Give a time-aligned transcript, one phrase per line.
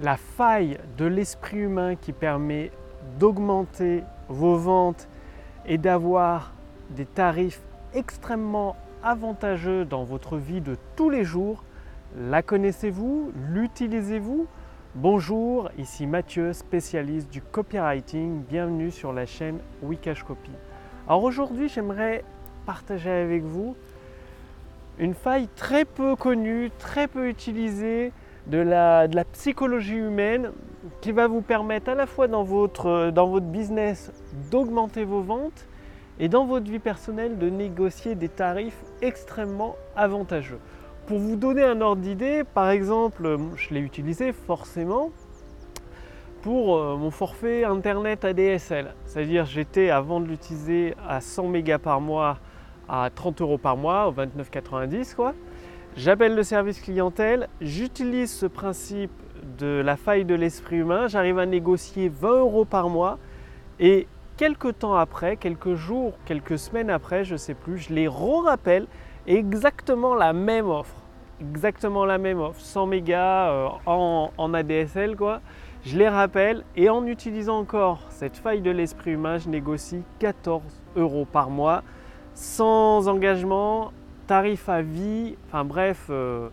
[0.00, 2.70] la faille de l'esprit humain qui permet
[3.18, 5.08] d'augmenter vos ventes
[5.66, 6.52] et d'avoir
[6.90, 7.60] des tarifs
[7.94, 11.64] extrêmement avantageux dans votre vie de tous les jours.
[12.16, 13.32] La connaissez-vous?
[13.50, 14.46] L'utilisez-vous?
[14.94, 18.42] Bonjour, ici Mathieu, spécialiste du copywriting.
[18.44, 20.52] Bienvenue sur la chaîne Wikash Copy.
[21.08, 22.24] Alors aujourd'hui, j'aimerais
[22.66, 23.74] partager avec vous
[24.98, 28.12] une faille très peu connue, très peu utilisée
[28.48, 30.52] de la, psychologie humaine
[31.00, 34.12] qui va vous permettre à la fois dans votre, dans votre business
[34.50, 35.66] d'augmenter vos ventes
[36.18, 40.58] et dans votre vie personnelle de négocier des tarifs extrêmement avantageux.
[41.06, 45.10] Pour vous donner un ordre d'idée, par exemple, je l'ai utilisé forcément
[46.42, 48.94] pour euh, mon forfait internet ADSL.
[49.04, 52.38] C'est-à-dire j'étais avant de l'utiliser à 100 mégas par mois
[52.88, 55.34] à 30 euros par mois, au 29,90 quoi.
[55.98, 59.10] J'appelle le service clientèle, j'utilise ce principe
[59.58, 63.18] de la faille de l'esprit humain, j'arrive à négocier 20 euros par mois
[63.80, 68.06] et quelques temps après, quelques jours, quelques semaines après, je ne sais plus, je les
[68.06, 68.86] re-rappelle
[69.26, 70.94] exactement la même offre.
[71.40, 75.40] Exactement la même offre, 100 mégas euh, en, en, ADSL quoi.
[75.84, 80.62] Je les rappelle et en utilisant encore cette faille de l'esprit humain, je négocie 14
[80.94, 81.82] euros par mois
[82.34, 83.90] sans engagement,
[84.28, 86.50] tarif à vie, enfin bref, euh,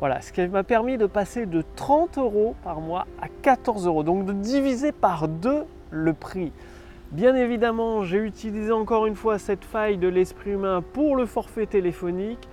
[0.00, 4.02] voilà, ce qui m'a permis de passer de 30 euros par mois à 14 euros,
[4.02, 6.52] donc de diviser par deux le prix.
[7.12, 11.66] Bien évidemment, j'ai utilisé encore une fois cette faille de l'esprit humain pour le forfait
[11.66, 12.48] téléphonique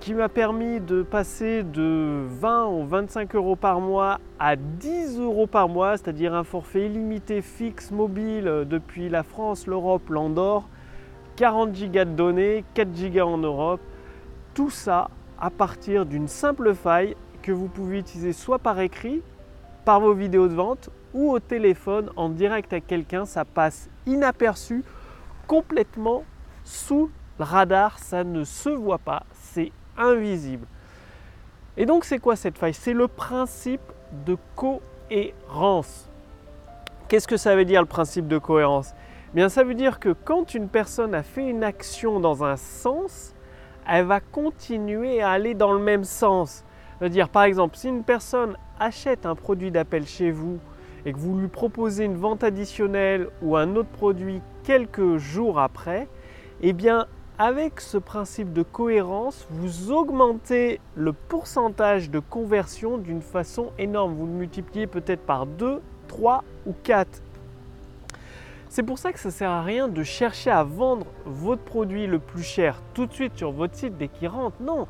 [0.00, 5.46] qui m'a permis de passer de 20 ou 25 euros par mois à 10 euros
[5.46, 10.68] par mois, c'est-à-dire un forfait illimité fixe mobile depuis la France, l'Europe, l'Andorre
[11.38, 13.80] 40 gigas de données, 4 gigas en Europe.
[14.54, 15.08] Tout ça
[15.40, 19.22] à partir d'une simple faille que vous pouvez utiliser soit par écrit,
[19.84, 23.24] par vos vidéos de vente ou au téléphone en direct avec quelqu'un.
[23.24, 24.82] Ça passe inaperçu,
[25.46, 26.24] complètement
[26.64, 28.00] sous le radar.
[28.00, 30.66] Ça ne se voit pas, c'est invisible.
[31.76, 32.74] Et donc c'est quoi cette faille?
[32.74, 33.92] C'est le principe
[34.26, 36.08] de cohérence.
[37.06, 38.92] Qu'est-ce que ça veut dire le principe de cohérence?
[39.34, 43.34] Bien, ça veut dire que quand une personne a fait une action dans un sens,
[43.86, 46.64] elle va continuer à aller dans le même sens.
[47.02, 50.58] dire, par exemple, si une personne achète un produit d'appel chez vous
[51.04, 56.08] et que vous lui proposez une vente additionnelle ou un autre produit quelques jours après,
[56.62, 57.06] eh bien,
[57.38, 64.14] avec ce principe de cohérence, vous augmentez le pourcentage de conversion d'une façon énorme.
[64.14, 67.22] Vous le multipliez peut-être par 2, 3 ou 4.
[68.78, 72.20] C'est pour ça que ça sert à rien de chercher à vendre votre produit le
[72.20, 74.62] plus cher tout de suite sur votre site dès qu'il rentre.
[74.62, 74.86] Non.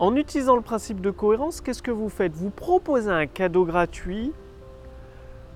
[0.00, 2.32] En utilisant le principe de cohérence, qu'est-ce que vous faites?
[2.32, 4.32] Vous proposez un cadeau gratuit,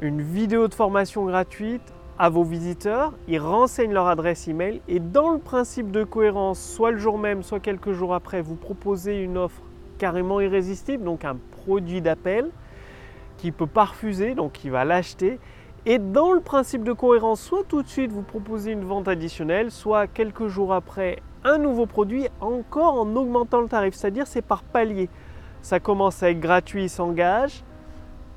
[0.01, 1.83] une vidéo de formation gratuite
[2.17, 6.93] à vos visiteurs, ils renseignent leur adresse email et dans le principe de cohérence, soit
[6.93, 9.63] le jour même, soit quelques jours après, vous proposez une offre
[9.99, 12.51] carrément irrésistible, donc un produit d'appel
[13.37, 15.41] qui ne peut pas refuser, donc il va l'acheter
[15.89, 19.71] et dans le principe de cohérence, soit tout de suite vous proposez une vente additionnelle,
[19.71, 23.95] soit quelques jours après un nouveau produit, encore en augmentant le tarif.
[23.95, 25.09] C'est-à-dire c'est par palier.
[25.63, 27.65] Ça commence avec gratuit, il s'engage,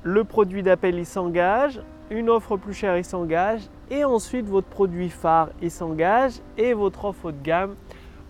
[0.02, 3.60] le produit d'appel il s'engage, une offre plus chère il s'engage,
[3.90, 7.76] et ensuite votre produit phare il s'engage, et votre offre de gamme,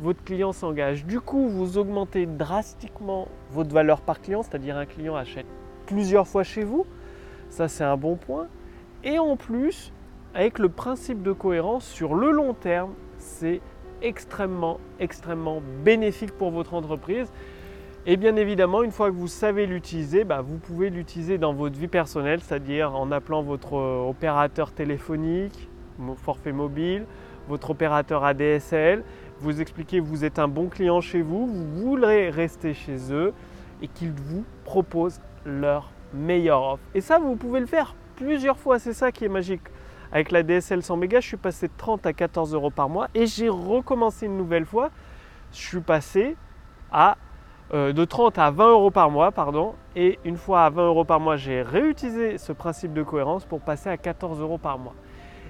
[0.00, 1.06] votre client s'engage.
[1.06, 5.46] Du coup, vous augmentez drastiquement votre valeur par client, c'est-à-dire un client achète
[5.86, 6.84] plusieurs fois chez vous.
[7.50, 8.48] Ça c'est un bon point.
[9.04, 9.92] Et en plus,
[10.34, 13.60] avec le principe de cohérence, sur le long terme, c'est
[14.00, 17.30] extrêmement, extrêmement bénéfique pour votre entreprise.
[18.06, 21.78] Et bien évidemment, une fois que vous savez l'utiliser, bah, vous pouvez l'utiliser dans votre
[21.78, 25.68] vie personnelle, c'est-à-dire en appelant votre euh, opérateur téléphonique,
[26.16, 27.04] forfait mobile,
[27.48, 29.04] votre opérateur ADSL,
[29.38, 33.32] vous expliquez que vous êtes un bon client chez vous, vous voulez rester chez eux
[33.82, 36.82] et qu'ils vous proposent leur meilleure offre.
[36.94, 38.78] Et ça, vous pouvez le faire plusieurs fois.
[38.78, 39.62] C'est ça qui est magique.
[40.12, 43.08] Avec la DSL 100 mégas, je suis passé de 30 à 14 euros par mois
[43.14, 44.90] et j'ai recommencé une nouvelle fois.
[45.52, 46.36] Je suis passé
[46.90, 47.16] à
[47.72, 49.74] euh, de 30 à 20 euros par mois, pardon.
[49.96, 53.60] Et une fois à 20 euros par mois, j'ai réutilisé ce principe de cohérence pour
[53.60, 54.94] passer à 14 euros par mois.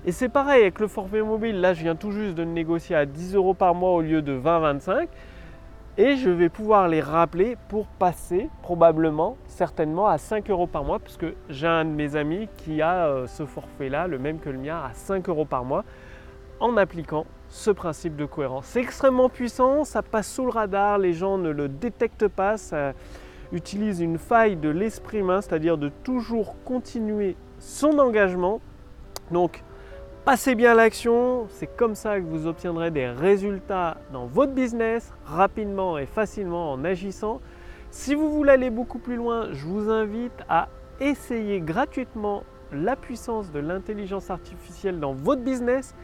[0.04, 1.60] Et c'est pareil avec le forfait mobile.
[1.60, 4.38] Là, je viens tout juste de négocier à 10 euros par mois au lieu de
[4.38, 5.08] 20-25
[5.98, 10.98] et je vais pouvoir les rappeler pour passer probablement, certainement à 5 euros par mois,
[10.98, 14.58] puisque j'ai un de mes amis qui a euh, ce forfait-là, le même que le
[14.58, 15.84] mien, à 5 euros par mois,
[16.60, 18.66] en appliquant ce principe de cohérence.
[18.66, 22.56] C'est extrêmement puissant, ça passe sous le radar, les gens ne le détectent pas.
[23.52, 28.62] utilise une faille de l'esprit humain, c'est-à-dire de toujours continuer son engagement.
[29.30, 29.62] Donc,
[30.24, 35.98] passez bien l'action, c'est comme ça que vous obtiendrez des résultats dans votre business rapidement
[35.98, 37.40] et facilement en agissant.
[37.90, 40.68] Si vous voulez aller beaucoup plus loin, je vous invite à
[41.00, 45.94] essayer gratuitement la puissance de l'intelligence artificielle dans votre business.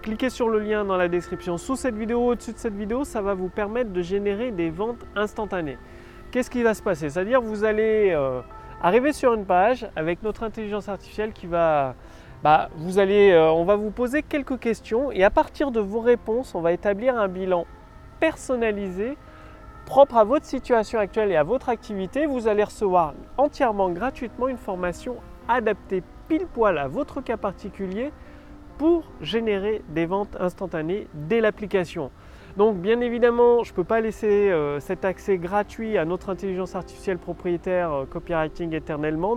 [0.00, 3.20] Cliquez sur le lien dans la description sous cette vidéo, au-dessus de cette vidéo, ça
[3.20, 5.76] va vous permettre de générer des ventes instantanées.
[6.30, 7.10] Qu'est-ce qui va se passer?
[7.10, 8.40] C'est-à-dire vous allez euh,
[8.82, 11.94] arriver sur une page avec notre intelligence artificielle qui va
[12.42, 16.60] bah, euh, on va vous poser quelques questions et à partir de vos réponses, on
[16.60, 17.66] va établir un bilan
[18.20, 19.16] personnalisé
[19.84, 22.26] propre à votre situation actuelle et à votre activité.
[22.26, 25.16] Vous allez recevoir entièrement gratuitement une formation
[25.48, 28.12] adaptée pile poil à votre cas particulier
[28.78, 32.10] pour générer des ventes instantanées dès l'application.
[32.56, 36.74] Donc bien évidemment, je ne peux pas laisser euh, cet accès gratuit à notre intelligence
[36.74, 39.36] artificielle propriétaire euh, copywriting éternellement.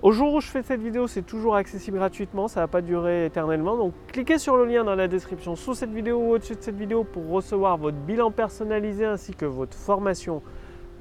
[0.00, 2.82] Au jour où je fais cette vidéo, c'est toujours accessible gratuitement, ça ne va pas
[2.82, 3.76] durer éternellement.
[3.76, 6.78] Donc cliquez sur le lien dans la description sous cette vidéo ou au-dessus de cette
[6.78, 10.42] vidéo pour recevoir votre bilan personnalisé ainsi que votre formation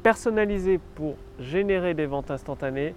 [0.01, 2.95] personnalisée pour générer des ventes instantanées.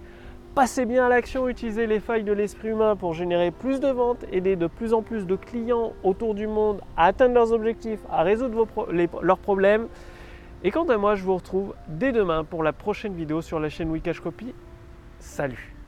[0.55, 4.25] Passez bien à l'action, utilisez les failles de l'esprit humain pour générer plus de ventes,
[4.31, 8.23] aider de plus en plus de clients autour du monde à atteindre leurs objectifs, à
[8.23, 8.67] résoudre
[9.21, 9.87] leurs problèmes.
[10.63, 13.69] Et quant à moi, je vous retrouve dès demain pour la prochaine vidéo sur la
[13.69, 14.53] chaîne Wikash Copy.
[15.19, 15.80] Salut